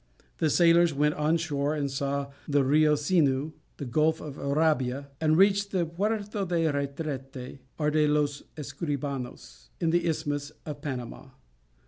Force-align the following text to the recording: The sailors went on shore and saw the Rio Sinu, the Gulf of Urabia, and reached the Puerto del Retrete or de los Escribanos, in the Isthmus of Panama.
The 0.39 0.49
sailors 0.49 0.95
went 0.95 1.13
on 1.13 1.37
shore 1.37 1.75
and 1.75 1.91
saw 1.91 2.31
the 2.47 2.63
Rio 2.63 2.95
Sinu, 2.95 3.53
the 3.77 3.85
Gulf 3.85 4.19
of 4.19 4.33
Urabia, 4.35 5.09
and 5.21 5.37
reached 5.37 5.69
the 5.69 5.85
Puerto 5.85 6.43
del 6.43 6.73
Retrete 6.73 7.59
or 7.77 7.91
de 7.91 8.07
los 8.07 8.41
Escribanos, 8.57 9.69
in 9.79 9.91
the 9.91 10.07
Isthmus 10.07 10.53
of 10.65 10.81
Panama. 10.81 11.27